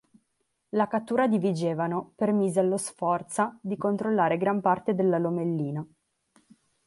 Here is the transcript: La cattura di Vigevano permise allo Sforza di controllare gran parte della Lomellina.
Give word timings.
La 0.69 0.87
cattura 0.87 1.27
di 1.27 1.37
Vigevano 1.37 2.13
permise 2.15 2.59
allo 2.59 2.77
Sforza 2.77 3.55
di 3.61 3.77
controllare 3.77 4.37
gran 4.39 4.59
parte 4.59 4.95
della 4.95 5.19
Lomellina. 5.19 5.85